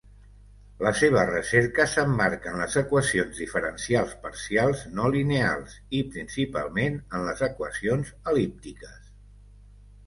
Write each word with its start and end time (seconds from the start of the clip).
La 0.85 0.91
seva 0.99 1.25
recerca 1.29 1.85
s'emmarca 1.91 2.49
en 2.53 2.57
les 2.63 2.77
equacions 2.81 3.41
diferencials 3.43 4.17
parcials 4.25 4.83
no 5.01 5.13
lineals, 5.19 5.77
i 6.01 6.03
principalment 6.17 6.99
en 7.05 7.31
les 7.31 7.47
equacions 7.53 8.13
el·líptiques. 8.35 9.01